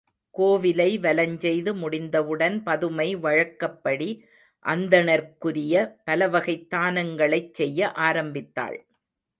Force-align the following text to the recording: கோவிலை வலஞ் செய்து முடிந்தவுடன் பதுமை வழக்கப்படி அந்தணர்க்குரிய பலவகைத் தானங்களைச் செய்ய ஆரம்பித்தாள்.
கோவிலை 0.35 0.99
வலஞ் 0.99 1.37
செய்து 1.37 1.73
முடிந்தவுடன் 1.73 2.63
பதுமை 2.63 3.15
வழக்கப்படி 3.17 4.09
அந்தணர்க்குரிய 4.65 5.75
பலவகைத் 6.03 6.69
தானங்களைச் 6.69 7.53
செய்ய 7.53 7.91
ஆரம்பித்தாள். 8.01 8.79